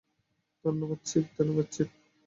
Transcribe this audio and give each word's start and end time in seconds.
ধন্যবাদ, 0.65 0.99
চীফ। 1.05 1.89